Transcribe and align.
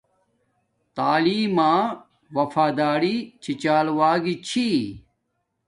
تعیلم 0.95 1.51
ما 1.57 1.73
وفاداری 2.37 3.15
چھی 3.41 3.53
چال 3.61 3.87
وگی 3.97 4.35
چھی 4.47 4.67